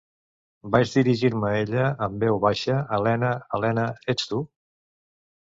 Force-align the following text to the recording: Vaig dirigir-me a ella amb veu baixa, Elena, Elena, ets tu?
Vaig 0.75 0.93
dirigir-me 0.93 1.51
a 1.51 1.59
ella 1.65 1.91
amb 2.07 2.19
veu 2.25 2.41
baixa, 2.47 2.79
Elena, 2.99 3.31
Elena, 3.59 3.85
ets 4.15 4.33
tu? 4.33 4.45